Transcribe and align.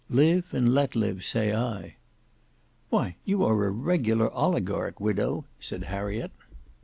Live 0.09 0.51
and 0.51 0.73
let 0.73 0.95
live 0.95 1.23
say 1.23 1.53
I." 1.53 1.97
"Why, 2.89 3.17
you 3.23 3.45
are 3.45 3.67
a 3.67 3.69
regular 3.69 4.31
oligarch, 4.33 4.99
widow," 4.99 5.45
said 5.59 5.83
Harriet. 5.83 6.31